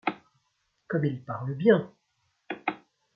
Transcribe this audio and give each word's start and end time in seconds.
Comme 0.87 1.05
il 1.05 1.23
parle 1.23 1.53
bien! 1.53 1.93